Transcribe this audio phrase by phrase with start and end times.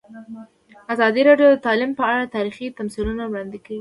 [0.93, 3.69] ازادي راډیو د تعلیم په اړه تاریخي تمثیلونه وړاندې کړي.